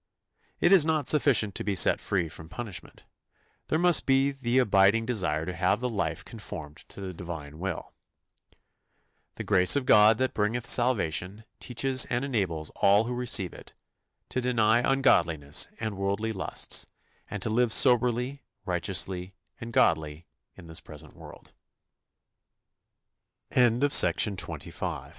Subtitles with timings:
[0.65, 3.03] "It is not sufficient to be set free from punishment,
[3.67, 7.93] there must be the abiding desire to have the life conformed to the Divine will.
[9.35, 13.75] "The grace of God that bringeth salvation" teaches and enables all who receive it
[14.29, 16.87] "to deny ungodliness and worldly lusts,
[17.29, 19.07] and to live soberly, righteous